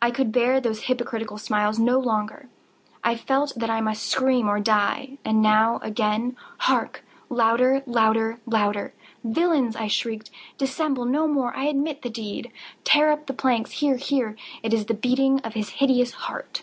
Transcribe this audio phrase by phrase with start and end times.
[0.00, 2.48] I could bear those hypocritical smiles no longer!
[3.04, 5.18] I felt that I must scream or die!
[5.22, 7.04] and now—again!—hark!
[7.28, 7.82] louder!
[7.84, 7.84] louder!
[7.90, 8.40] louder!
[8.46, 8.94] louder!
[9.22, 11.54] "Villains!" I shrieked, "dissemble no more!
[11.54, 16.62] I admit the deed!—tear up the planks!—here, here!—It is the beating of his hideous heart!"